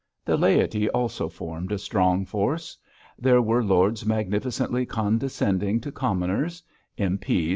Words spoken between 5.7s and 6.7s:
to commoners;